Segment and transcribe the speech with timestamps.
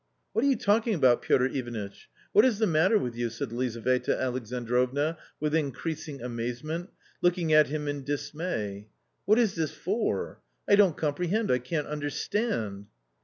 [0.33, 2.09] "What are you talking about, Piotr Ivanitch?
[2.33, 6.89] What is the matter with you?" said Lizaveta Alexandrovna with increasing amazement,
[7.21, 10.41] looking at him in dismay;<( what is this for?
[10.67, 12.87] I don't comprehend, I can't understand."